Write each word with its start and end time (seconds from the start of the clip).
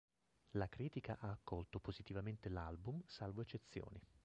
La 0.53 0.67
critica 0.67 1.19
ha 1.19 1.29
accolto 1.29 1.77
positivamente 1.79 2.49
l'album, 2.49 3.03
salvo 3.05 3.41
eccezioni. 3.43 4.01